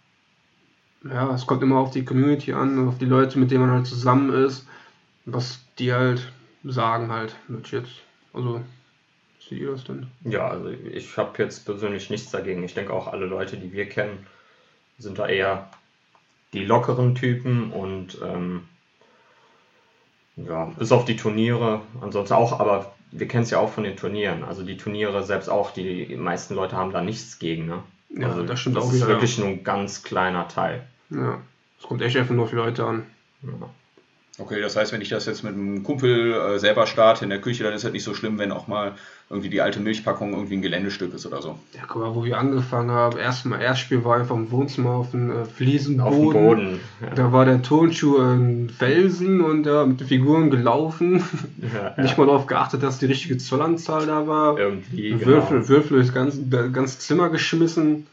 ja, 1.04 1.34
es 1.34 1.46
kommt 1.46 1.62
immer 1.62 1.78
auf 1.78 1.90
die 1.90 2.04
Community 2.04 2.52
an, 2.52 2.88
auf 2.88 2.98
die 2.98 3.04
Leute, 3.04 3.38
mit 3.38 3.50
denen 3.50 3.62
man 3.62 3.70
halt 3.70 3.86
zusammen 3.86 4.30
ist, 4.32 4.66
was 5.24 5.60
die 5.78 5.92
halt 5.92 6.32
sagen 6.64 7.12
halt 7.12 7.36
mit 7.48 7.70
jetzt. 7.70 8.02
Also, 8.32 8.60
seht 9.40 9.60
ihr 9.60 9.70
das 9.70 9.84
denn? 9.84 10.08
Ja, 10.24 10.48
also 10.48 10.68
ich 10.68 11.16
habe 11.16 11.42
jetzt 11.42 11.64
persönlich 11.64 12.10
nichts 12.10 12.30
dagegen. 12.30 12.64
Ich 12.64 12.74
denke 12.74 12.92
auch 12.92 13.08
alle 13.08 13.26
Leute, 13.26 13.56
die 13.56 13.72
wir 13.72 13.88
kennen, 13.88 14.26
sind 14.98 15.18
da 15.18 15.28
eher 15.28 15.70
die 16.52 16.64
lockeren 16.64 17.14
Typen 17.14 17.72
und 17.72 18.18
ähm, 18.22 18.62
ja, 20.36 20.66
bis 20.78 20.92
auf 20.92 21.04
die 21.04 21.16
Turniere, 21.16 21.82
ansonsten 22.00 22.34
auch, 22.34 22.58
aber 22.60 22.94
wir 23.10 23.28
kennen 23.28 23.44
es 23.44 23.50
ja 23.50 23.58
auch 23.58 23.70
von 23.70 23.84
den 23.84 23.96
Turnieren. 23.96 24.44
Also 24.44 24.62
die 24.64 24.76
Turniere 24.76 25.24
selbst 25.24 25.48
auch, 25.48 25.72
die 25.72 26.16
meisten 26.16 26.54
Leute 26.54 26.76
haben 26.76 26.92
da 26.92 27.00
nichts 27.02 27.38
gegen, 27.38 27.66
ne? 27.66 27.82
Ja, 28.10 28.28
also 28.28 28.42
das 28.42 28.60
stimmt 28.60 28.76
das 28.76 28.84
auch. 28.84 28.88
Das 28.88 29.00
ist 29.00 29.06
wirklich 29.06 29.36
ja. 29.36 29.44
nur 29.44 29.52
ein 29.52 29.64
ganz 29.64 30.02
kleiner 30.02 30.48
Teil. 30.48 30.86
Ja, 31.10 31.40
es 31.78 31.84
kommt 31.86 32.02
echt 32.02 32.16
einfach 32.16 32.34
nur 32.34 32.44
auf 32.44 32.50
die 32.50 32.56
Leute 32.56 32.84
an. 32.84 33.06
Ja. 33.42 33.68
Okay, 34.40 34.60
das 34.60 34.76
heißt, 34.76 34.92
wenn 34.92 35.00
ich 35.00 35.08
das 35.08 35.26
jetzt 35.26 35.42
mit 35.42 35.54
einem 35.54 35.82
Kumpel 35.82 36.32
äh, 36.32 36.58
selber 36.60 36.86
starte 36.86 37.24
in 37.24 37.30
der 37.30 37.40
Küche, 37.40 37.64
dann 37.64 37.72
ist 37.72 37.82
das 37.82 37.92
nicht 37.92 38.04
so 38.04 38.14
schlimm, 38.14 38.38
wenn 38.38 38.52
auch 38.52 38.68
mal 38.68 38.92
irgendwie 39.28 39.50
die 39.50 39.60
alte 39.60 39.80
Milchpackung 39.80 40.32
irgendwie 40.32 40.56
ein 40.56 40.62
Geländestück 40.62 41.12
ist 41.12 41.26
oder 41.26 41.42
so. 41.42 41.58
Ja, 41.74 41.82
guck 41.88 42.02
mal, 42.02 42.14
wo 42.14 42.24
wir 42.24 42.38
angefangen 42.38 42.92
haben. 42.92 43.18
Erstmal, 43.18 43.60
Erstspiel 43.60 44.04
war 44.04 44.16
einfach 44.16 44.36
im 44.36 44.50
Wohnzimmer 44.52 44.90
auf 44.90 45.10
dem 45.10 45.30
äh, 45.30 45.44
Fliesenboden. 45.44 46.06
Auf 46.06 46.32
dem 46.32 46.32
Boden. 46.32 46.80
Ja. 47.02 47.14
Da 47.14 47.32
war 47.32 47.44
der 47.46 47.62
Tonschuh 47.62 48.18
ein 48.18 48.70
Felsen 48.70 49.40
und 49.40 49.64
da 49.64 49.82
äh, 49.82 49.86
mit 49.86 50.00
den 50.00 50.06
Figuren 50.06 50.50
gelaufen. 50.50 51.24
Ja, 51.74 51.94
nicht 52.02 52.16
mal 52.16 52.26
darauf 52.26 52.46
geachtet, 52.46 52.84
dass 52.84 53.00
die 53.00 53.06
richtige 53.06 53.38
Zollanzahl 53.38 54.06
da 54.06 54.28
war. 54.28 54.56
Irgendwie. 54.56 55.20
Würfel, 55.20 55.58
genau. 55.58 55.68
Würfel 55.68 55.96
durchs 55.98 56.14
ganze, 56.14 56.70
ganze 56.70 57.00
Zimmer 57.00 57.28
geschmissen. 57.28 58.06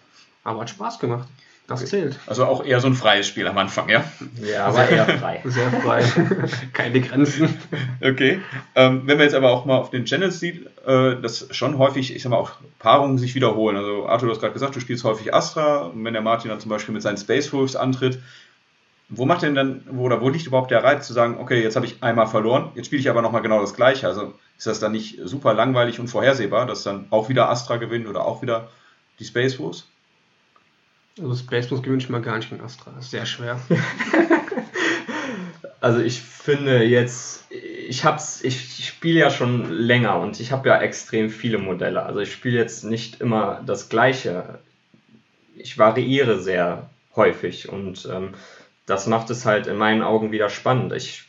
Aber 0.43 0.61
hat 0.61 0.71
Spaß 0.71 0.97
gemacht. 0.99 1.27
Das 1.67 1.83
zählt. 1.85 2.19
Also 2.27 2.45
auch 2.45 2.63
eher 2.63 2.79
so 2.79 2.87
ein 2.87 2.93
freies 2.93 3.27
Spiel 3.27 3.47
am 3.47 3.57
Anfang, 3.57 3.89
ja? 3.89 4.03
Ja, 4.39 4.67
aber 4.67 4.87
eher 4.87 5.05
frei. 5.19 5.41
Sehr 5.45 5.71
frei. 5.71 6.03
Keine 6.73 7.01
Grenzen. 7.01 7.57
Okay. 8.01 8.39
Ähm, 8.75 9.03
wenn 9.05 9.17
man 9.17 9.25
jetzt 9.25 9.33
aber 9.33 9.49
auch 9.51 9.65
mal 9.65 9.77
auf 9.77 9.89
den 9.89 10.05
Channels 10.05 10.39
sieht, 10.39 10.67
äh, 10.85 11.19
dass 11.19 11.47
schon 11.51 11.79
häufig, 11.79 12.15
ich 12.15 12.21
sag 12.21 12.29
mal, 12.29 12.37
auch 12.37 12.51
Paarungen 12.77 13.17
sich 13.17 13.33
wiederholen. 13.33 13.77
Also 13.77 14.07
Arthur, 14.07 14.27
du 14.27 14.35
hast 14.35 14.41
gerade 14.41 14.53
gesagt, 14.53 14.75
du 14.75 14.79
spielst 14.79 15.03
häufig 15.03 15.33
Astra. 15.33 15.85
Und 15.85 16.05
wenn 16.05 16.13
der 16.13 16.21
Martin 16.21 16.49
dann 16.49 16.59
zum 16.59 16.69
Beispiel 16.69 16.93
mit 16.93 17.01
seinen 17.01 17.17
Space 17.17 17.51
Wolves 17.51 17.75
antritt, 17.75 18.19
wo 19.09 19.25
macht 19.25 19.41
denn 19.41 19.55
dann, 19.55 19.83
wo, 19.89 20.03
oder 20.03 20.21
wo 20.21 20.29
liegt 20.29 20.45
überhaupt 20.45 20.69
der 20.69 20.83
Reiz 20.83 21.07
zu 21.07 21.13
sagen, 21.13 21.37
okay, 21.39 21.63
jetzt 21.63 21.75
habe 21.75 21.87
ich 21.87 22.01
einmal 22.03 22.27
verloren, 22.27 22.71
jetzt 22.75 22.87
spiele 22.87 22.99
ich 22.99 23.09
aber 23.09 23.23
nochmal 23.23 23.41
genau 23.41 23.61
das 23.61 23.73
Gleiche. 23.73 24.07
Also 24.07 24.33
ist 24.57 24.67
das 24.67 24.79
dann 24.79 24.91
nicht 24.91 25.19
super 25.23 25.55
langweilig 25.55 25.99
und 25.99 26.09
vorhersehbar, 26.09 26.67
dass 26.67 26.83
dann 26.83 27.07
auch 27.09 27.27
wieder 27.27 27.49
Astra 27.49 27.77
gewinnt 27.77 28.07
oder 28.07 28.25
auch 28.25 28.43
wieder 28.43 28.69
die 29.19 29.25
Space 29.25 29.57
Wolves? 29.59 29.87
Also 31.19 31.35
Space 31.35 31.71
Wolves 31.71 31.83
gewünscht 31.83 32.09
mal 32.09 32.21
gar 32.21 32.37
nicht 32.37 32.49
gegen 32.49 32.61
Astra. 32.61 32.91
Das 32.95 33.05
ist 33.05 33.11
sehr 33.11 33.25
schwer. 33.25 33.59
Also 35.85 35.99
ich 35.99 36.19
finde 36.19 36.83
jetzt, 36.83 37.45
ich 37.51 38.05
hab's, 38.05 38.43
ich 38.43 38.87
spiele 38.87 39.19
ja 39.19 39.29
schon 39.29 39.69
länger 39.71 40.19
und 40.19 40.39
ich 40.39 40.51
habe 40.51 40.69
ja 40.69 40.81
extrem 40.81 41.29
viele 41.29 41.59
Modelle. 41.59 42.01
Also 42.01 42.21
ich 42.21 42.31
spiele 42.31 42.57
jetzt 42.57 42.85
nicht 42.85 43.21
immer 43.21 43.61
das 43.67 43.87
Gleiche. 43.87 44.57
Ich 45.55 45.77
variiere 45.77 46.39
sehr 46.39 46.89
häufig 47.15 47.69
und 47.69 48.09
ähm, 48.11 48.33
das 48.87 49.05
macht 49.05 49.29
es 49.29 49.45
halt 49.45 49.67
in 49.67 49.77
meinen 49.77 50.01
Augen 50.01 50.31
wieder 50.31 50.49
spannend. 50.49 50.91
Ich 50.93 51.24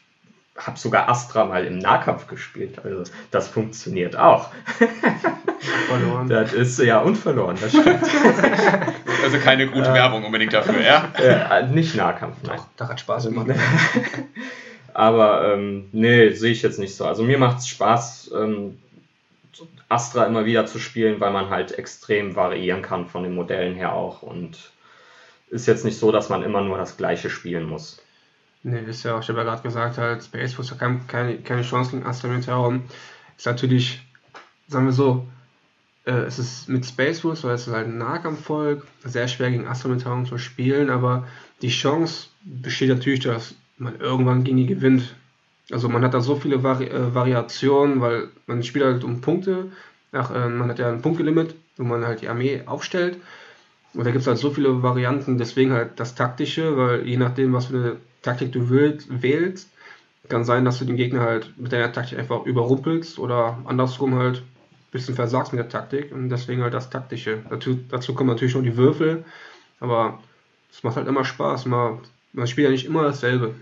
habe 0.58 0.78
sogar 0.78 1.08
Astra 1.08 1.44
mal 1.44 1.64
im 1.66 1.78
Nahkampf 1.78 2.26
gespielt. 2.26 2.78
Also 2.84 3.10
das 3.30 3.48
funktioniert 3.48 4.16
auch. 4.16 4.50
Verloren. 5.88 6.28
Das 6.28 6.52
ist 6.52 6.78
ja 6.78 7.00
unverloren, 7.00 7.56
das 7.60 7.70
stimmt. 7.70 8.02
Also 9.24 9.38
keine 9.38 9.66
gute 9.66 9.92
Werbung 9.92 10.24
unbedingt 10.24 10.52
dafür, 10.52 10.80
ja? 10.80 11.10
äh, 11.18 11.66
nicht 11.66 11.96
Nahkampf, 11.96 12.36
nein. 12.44 12.58
Doch, 12.58 12.66
das 12.76 12.88
hat 12.90 13.00
Spaß 13.00 13.24
gemacht. 13.24 13.48
Aber 14.94 15.52
ähm, 15.52 15.88
nee, 15.90 16.30
sehe 16.30 16.52
ich 16.52 16.62
jetzt 16.62 16.78
nicht 16.78 16.94
so. 16.94 17.06
Also 17.06 17.24
mir 17.24 17.36
macht 17.36 17.58
es 17.58 17.66
Spaß, 17.66 18.30
ähm, 18.36 18.78
Astra 19.88 20.26
immer 20.26 20.44
wieder 20.44 20.66
zu 20.66 20.78
spielen, 20.78 21.18
weil 21.18 21.32
man 21.32 21.50
halt 21.50 21.76
extrem 21.76 22.36
variieren 22.36 22.82
kann 22.82 23.06
von 23.06 23.24
den 23.24 23.34
Modellen 23.34 23.74
her 23.74 23.94
auch. 23.94 24.22
Und 24.22 24.70
ist 25.50 25.66
jetzt 25.66 25.84
nicht 25.84 25.98
so, 25.98 26.12
dass 26.12 26.28
man 26.28 26.42
immer 26.42 26.62
nur 26.62 26.78
das 26.78 26.96
gleiche 26.96 27.30
spielen 27.30 27.68
muss. 27.68 28.00
Nee, 28.68 28.80
ist 28.80 29.04
ja 29.04 29.16
ich 29.20 29.28
habe 29.28 29.38
ja 29.38 29.44
gerade 29.44 29.62
gesagt, 29.62 29.96
halt, 29.96 30.24
Space 30.24 30.54
Force 30.54 30.72
hat 30.72 30.80
kein, 30.80 31.06
keine, 31.06 31.36
keine 31.38 31.62
Chance 31.62 31.92
gegen 31.92 32.04
Astra 32.04 32.26
Meteorum. 32.26 32.82
Ist 33.36 33.46
natürlich, 33.46 34.02
sagen 34.66 34.86
wir 34.86 34.92
so, 34.92 35.24
äh, 36.04 36.10
es 36.10 36.40
ist 36.40 36.68
mit 36.68 36.84
Space 36.84 37.20
Force, 37.20 37.44
weil 37.44 37.54
es 37.54 37.68
ist 37.68 37.72
halt 37.72 37.86
ein 37.86 37.98
Nahkampfvolk, 37.98 38.84
sehr 39.04 39.28
schwer 39.28 39.52
gegen 39.52 39.68
Astra 39.68 39.88
Meteorum 39.88 40.26
zu 40.26 40.36
spielen, 40.36 40.90
aber 40.90 41.28
die 41.62 41.68
Chance 41.68 42.26
besteht 42.42 42.88
natürlich, 42.88 43.20
dass 43.20 43.54
man 43.78 44.00
irgendwann 44.00 44.42
gegen 44.42 44.56
die 44.56 44.66
gewinnt. 44.66 45.14
Also 45.70 45.88
man 45.88 46.02
hat 46.02 46.14
da 46.14 46.20
so 46.20 46.34
viele 46.34 46.64
Vari 46.64 46.86
äh, 46.86 47.14
Variationen, 47.14 48.00
weil 48.00 48.30
man 48.48 48.64
spielt 48.64 48.84
halt 48.84 49.04
um 49.04 49.20
Punkte. 49.20 49.70
Ach, 50.10 50.32
äh, 50.32 50.48
man 50.48 50.68
hat 50.68 50.80
ja 50.80 50.88
ein 50.88 51.02
Punktelimit, 51.02 51.54
wo 51.76 51.84
man 51.84 52.04
halt 52.04 52.20
die 52.20 52.28
Armee 52.28 52.62
aufstellt. 52.66 53.18
Und 53.94 54.04
da 54.04 54.10
gibt 54.10 54.22
es 54.22 54.26
halt 54.26 54.38
so 54.38 54.50
viele 54.50 54.82
Varianten, 54.82 55.38
deswegen 55.38 55.72
halt 55.72 56.00
das 56.00 56.16
Taktische, 56.16 56.76
weil 56.76 57.06
je 57.06 57.16
nachdem, 57.16 57.52
was 57.52 57.66
für 57.66 57.76
eine 57.76 57.96
Taktik 58.26 58.52
du 58.52 58.68
wählst, 58.70 59.70
kann 60.28 60.44
sein, 60.44 60.64
dass 60.64 60.78
du 60.78 60.84
den 60.84 60.96
Gegner 60.96 61.20
halt 61.20 61.56
mit 61.56 61.72
deiner 61.72 61.92
Taktik 61.92 62.18
einfach 62.18 62.44
überrumpelst 62.44 63.18
oder 63.18 63.58
andersrum 63.64 64.16
halt 64.16 64.38
ein 64.38 64.90
bisschen 64.90 65.14
versagst 65.14 65.52
mit 65.52 65.60
der 65.60 65.68
Taktik 65.68 66.12
und 66.12 66.28
deswegen 66.28 66.62
halt 66.62 66.74
das 66.74 66.90
Taktische. 66.90 67.38
Dazu, 67.48 67.78
dazu 67.88 68.14
kommen 68.14 68.30
natürlich 68.30 68.54
noch 68.54 68.62
die 68.62 68.76
Würfel, 68.76 69.24
aber 69.80 70.20
es 70.70 70.82
macht 70.82 70.96
halt 70.96 71.06
immer 71.06 71.24
Spaß. 71.24 71.66
Man, 71.66 72.00
man 72.32 72.46
spielt 72.46 72.66
ja 72.66 72.70
nicht 72.70 72.86
immer 72.86 73.04
dasselbe. 73.04 73.54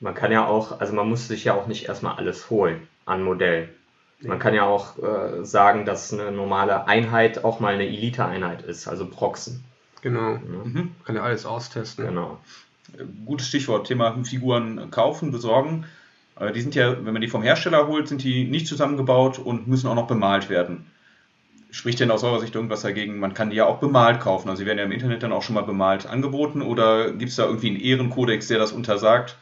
Man 0.00 0.14
kann 0.14 0.30
ja 0.30 0.46
auch, 0.46 0.80
also 0.80 0.92
man 0.92 1.08
muss 1.08 1.26
sich 1.26 1.44
ja 1.44 1.54
auch 1.54 1.66
nicht 1.66 1.88
erstmal 1.88 2.16
alles 2.16 2.50
holen 2.50 2.86
an 3.04 3.22
Modellen. 3.22 3.68
Man 4.20 4.38
kann 4.38 4.54
ja 4.54 4.64
auch 4.64 4.98
äh, 4.98 5.44
sagen, 5.44 5.84
dass 5.84 6.12
eine 6.12 6.32
normale 6.32 6.86
Einheit 6.86 7.44
auch 7.44 7.60
mal 7.60 7.74
eine 7.74 7.86
Elite-Einheit 7.86 8.62
ist, 8.62 8.88
also 8.88 9.06
Proxen. 9.06 9.64
Genau. 10.00 10.32
Ja. 10.32 10.40
Man 10.40 10.94
kann 11.04 11.16
ja 11.16 11.22
alles 11.22 11.44
austesten. 11.44 12.06
Genau. 12.06 12.38
Gutes 13.24 13.48
Stichwort, 13.48 13.86
Thema 13.86 14.16
Figuren 14.24 14.90
kaufen, 14.90 15.30
besorgen. 15.30 15.86
Äh, 16.38 16.52
Die 16.52 16.60
sind 16.60 16.74
ja, 16.74 17.04
wenn 17.04 17.12
man 17.12 17.22
die 17.22 17.28
vom 17.28 17.42
Hersteller 17.42 17.86
holt, 17.86 18.08
sind 18.08 18.22
die 18.22 18.44
nicht 18.44 18.66
zusammengebaut 18.66 19.38
und 19.38 19.68
müssen 19.68 19.88
auch 19.88 19.94
noch 19.94 20.06
bemalt 20.06 20.48
werden. 20.48 20.86
Spricht 21.70 22.00
denn 22.00 22.10
aus 22.10 22.24
eurer 22.24 22.40
Sicht 22.40 22.54
irgendwas 22.54 22.82
dagegen? 22.82 23.18
Man 23.18 23.34
kann 23.34 23.50
die 23.50 23.56
ja 23.56 23.66
auch 23.66 23.78
bemalt 23.78 24.20
kaufen. 24.20 24.48
Also 24.48 24.60
sie 24.60 24.66
werden 24.66 24.78
ja 24.78 24.84
im 24.84 24.92
Internet 24.92 25.22
dann 25.22 25.32
auch 25.32 25.42
schon 25.42 25.54
mal 25.54 25.62
bemalt 25.62 26.06
angeboten 26.06 26.62
oder 26.62 27.10
gibt 27.12 27.30
es 27.30 27.36
da 27.36 27.44
irgendwie 27.46 27.68
einen 27.68 27.80
Ehrenkodex, 27.80 28.48
der 28.48 28.58
das 28.58 28.72
untersagt? 28.72 29.36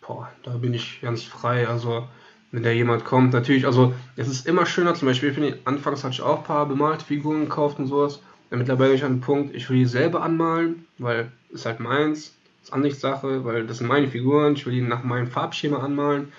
Boah, 0.00 0.30
da 0.42 0.52
bin 0.56 0.74
ich 0.74 1.00
ganz 1.02 1.22
frei. 1.22 1.68
Also, 1.68 2.08
wenn 2.50 2.62
da 2.62 2.70
jemand 2.70 3.04
kommt, 3.04 3.32
natürlich, 3.32 3.66
also 3.66 3.94
es 4.16 4.28
ist 4.28 4.46
immer 4.46 4.66
schöner, 4.66 4.94
zum 4.94 5.06
Beispiel, 5.06 5.28
ich 5.30 5.34
finde, 5.34 5.58
anfangs 5.64 6.02
hatte 6.02 6.14
ich 6.14 6.22
auch 6.22 6.38
ein 6.38 6.44
paar 6.44 6.66
bemalte 6.66 7.04
Figuren 7.04 7.42
gekauft 7.42 7.78
und 7.78 7.86
sowas. 7.86 8.20
Ja, 8.50 8.56
mittlerweile 8.56 8.90
bin 8.90 8.96
ich 8.96 9.04
an 9.04 9.12
einem 9.12 9.20
Punkt, 9.20 9.54
ich 9.54 9.68
will 9.70 9.78
die 9.78 9.84
selber 9.86 10.22
anmalen, 10.22 10.86
weil 10.98 11.30
ist 11.52 11.66
halt 11.66 11.80
meins, 11.80 12.34
ist 12.62 12.72
Ansichtssache, 12.72 13.44
weil 13.44 13.66
das 13.66 13.78
sind 13.78 13.86
meine 13.86 14.08
Figuren, 14.08 14.54
ich 14.54 14.66
will 14.66 14.74
die 14.74 14.82
nach 14.82 15.02
meinem 15.02 15.26
Farbschema 15.26 15.78
anmalen. 15.78 16.32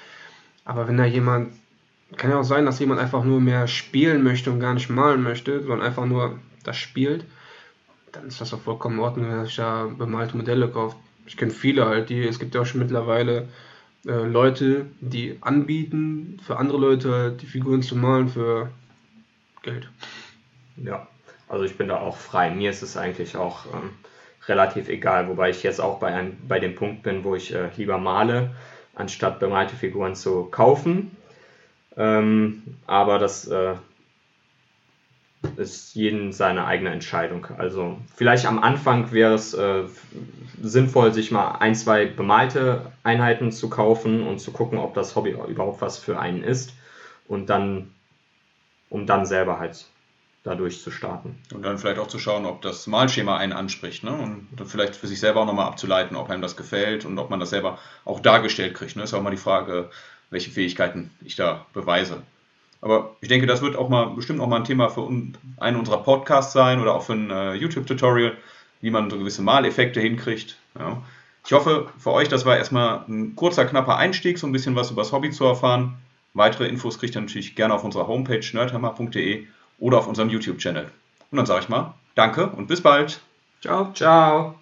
Aber 0.66 0.88
wenn 0.88 0.98
da 0.98 1.06
jemand, 1.06 1.54
kann 2.18 2.30
ja 2.30 2.40
auch 2.40 2.44
sein, 2.44 2.66
dass 2.66 2.80
jemand 2.80 3.00
einfach 3.00 3.24
nur 3.24 3.42
mehr 3.42 3.68
spielen 3.68 4.24
möchte 4.24 4.52
und 4.52 4.60
gar 4.60 4.74
nicht 4.74 4.90
malen 4.90 5.24
möchte, 5.24 5.62
sondern 5.62 5.82
einfach 5.82 6.06
nur 6.06 6.40
das 6.64 6.78
spielt, 6.78 7.26
dann 8.12 8.28
ist 8.28 8.42
das 8.42 8.52
doch 8.52 8.62
vollkommen 8.62 8.98
in 8.98 9.02
Ordnung, 9.02 9.30
wenn 9.30 9.46
sich 9.46 9.56
da 9.56 9.86
bemalte 9.86 10.38
Modelle 10.38 10.68
kauft. 10.68 10.98
Ich 11.26 11.38
kenne 11.38 11.52
viele 11.52 11.86
halt, 11.86 12.10
die, 12.10 12.24
es 12.28 12.40
gibt 12.40 12.54
ja 12.56 12.62
auch 12.62 12.66
schon 12.66 12.82
mittlerweile 12.82 13.48
äh, 14.06 14.26
Leute, 14.26 14.88
die 15.00 15.38
anbieten, 15.42 16.40
für 16.46 16.58
andere 16.58 16.78
Leute 16.78 17.14
halt 17.14 17.42
die 17.42 17.46
Figuren 17.46 17.82
zu 17.82 17.96
malen 17.96 18.28
für 18.28 18.72
Geld. 19.62 19.90
Ja, 20.78 21.08
also 21.48 21.64
ich 21.64 21.78
bin 21.78 21.88
da 21.88 22.00
auch 22.00 22.18
frei. 22.18 22.50
Mir 22.50 22.70
ist 22.70 22.82
es 22.82 22.98
eigentlich 22.98 23.36
auch 23.36 23.66
ähm, 23.68 23.92
relativ 24.48 24.90
egal, 24.90 25.28
wobei 25.28 25.50
ich 25.50 25.64
jetzt 25.64 25.82
auch 25.82 26.00
bei, 26.00 26.14
einem, 26.14 26.38
bei 26.48 26.60
dem 26.60 26.76
Punkt 26.76 27.04
bin, 27.04 27.24
wo 27.24 27.36
ich 27.36 27.54
äh, 27.54 27.70
lieber 27.78 27.98
male, 27.98 28.52
anstatt 28.96 29.40
bemalte 29.40 29.76
Figuren 29.76 30.16
zu 30.16 30.46
kaufen. 30.46 31.16
Ähm, 31.98 32.64
aber 32.88 33.20
das 33.20 33.48
äh, 33.48 33.76
ist 35.58 35.96
jeden 35.96 36.34
seine 36.34 36.66
eigene 36.66 36.92
Entscheidung. 36.92 37.48
Also 37.58 37.98
vielleicht 38.16 38.46
am 38.46 38.60
Anfang 38.60 39.12
wäre 39.12 39.34
es 39.34 39.54
äh, 39.54 39.84
sinnvoll, 40.62 41.14
sich 41.14 41.32
mal 41.32 41.58
ein, 41.60 41.76
zwei 41.76 42.06
bemalte 42.06 42.92
Einheiten 43.04 43.52
zu 43.52 43.70
kaufen 43.70 44.26
und 44.28 44.40
zu 44.40 44.52
gucken, 44.52 44.78
ob 44.78 44.94
das 44.94 45.16
Hobby 45.16 45.32
überhaupt 45.32 45.82
was 45.82 45.98
für 45.98 46.20
einen 46.20 46.44
ist. 46.44 46.74
Und 47.28 47.50
dann, 47.50 47.92
um 48.90 49.06
dann 49.06 49.26
selber 49.26 49.60
halt 49.60 49.86
dadurch 50.44 50.82
zu 50.82 50.92
starten. 50.92 51.38
Und 51.54 51.64
dann 51.64 51.78
vielleicht 51.78 52.00
auch 52.00 52.08
zu 52.08 52.18
schauen, 52.18 52.46
ob 52.46 52.62
das 52.62 52.88
Malschema 52.88 53.38
einen 53.38 53.54
anspricht. 53.54 54.04
Ne? 54.04 54.12
Und 54.12 54.48
dann 54.56 54.68
vielleicht 54.68 54.96
für 54.96 55.08
sich 55.08 55.20
selber 55.20 55.42
auch 55.42 55.46
nochmal 55.46 55.68
abzuleiten, 55.68 56.18
ob 56.18 56.30
einem 56.30 56.42
das 56.42 56.58
gefällt 56.58 57.06
und 57.06 57.18
ob 57.20 57.30
man 57.30 57.40
das 57.40 57.52
selber 57.52 57.78
auch 58.06 58.20
dargestellt 58.20 58.74
kriegt. 58.74 58.96
Ne? 58.96 59.04
Ist 59.04 59.14
auch 59.14 59.22
mal 59.22 59.30
die 59.30 59.38
Frage, 59.38 59.90
welche 60.32 60.50
Fähigkeiten 60.50 61.12
ich 61.24 61.36
da 61.36 61.66
beweise. 61.74 62.24
Aber 62.82 63.16
ich 63.22 63.30
denke, 63.30 63.46
das 63.46 63.62
wird 63.62 63.76
auch 63.76 63.90
mal 63.90 64.08
bestimmt 64.08 64.40
auch 64.42 64.48
mal 64.48 64.58
ein 64.58 64.64
Thema 64.64 64.90
für 64.90 65.08
einen 65.58 65.76
unserer 65.76 66.02
Podcasts 66.02 66.54
sein 66.54 66.82
oder 66.82 66.96
auch 66.96 67.04
für 67.04 67.14
ein 67.14 67.30
äh, 67.30 67.54
YouTube-Tutorial, 67.54 68.36
wie 68.82 68.90
man 68.90 69.12
so 69.12 69.20
gewisse 69.20 69.44
Maleffekte 69.44 70.02
hinkriegt. 70.02 70.58
Ja. 70.78 71.04
Ich 71.46 71.54
hoffe, 71.54 71.90
für 72.00 72.12
euch, 72.12 72.28
das 72.28 72.46
war 72.46 72.58
erstmal 72.58 73.04
ein 73.08 73.36
kurzer, 73.36 73.66
knapper 73.66 73.98
Einstieg, 73.98 74.40
so 74.40 74.48
ein 74.48 74.52
bisschen 74.52 74.76
was 74.76 74.90
über 74.90 75.04
das 75.04 75.12
Hobby 75.12 75.30
zu 75.30 75.46
erfahren. 75.46 75.98
Weitere 76.34 76.68
Infos 76.68 76.98
kriegt 76.98 77.16
ihr 77.16 77.22
natürlich 77.22 77.56
gerne 77.56 77.74
auf 77.74 77.84
unserer 77.84 78.08
Homepage 78.08 78.46
nerdhammer.de 78.54 79.46
oder 79.82 79.98
auf 79.98 80.08
unserem 80.08 80.30
YouTube-Channel. 80.30 80.90
Und 81.32 81.38
dann 81.38 81.46
sage 81.46 81.62
ich 81.62 81.70
mal, 81.70 81.94
danke 82.16 82.48
und 82.48 82.68
bis 82.68 82.82
bald. 82.82 83.20
Ciao. 83.62 83.92
Ciao! 83.94 84.56